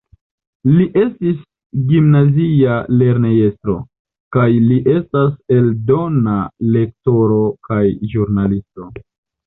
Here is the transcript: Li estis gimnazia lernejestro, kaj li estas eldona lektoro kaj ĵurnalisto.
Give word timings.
Li 0.77 0.85
estis 1.01 1.35
gimnazia 1.91 2.79
lernejestro, 3.03 3.77
kaj 4.39 4.49
li 4.67 4.81
estas 4.97 5.39
eldona 5.61 6.37
lektoro 6.75 7.43
kaj 7.71 7.85
ĵurnalisto. 8.13 8.95